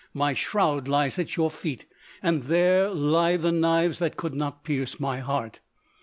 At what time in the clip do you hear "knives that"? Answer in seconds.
3.51-4.17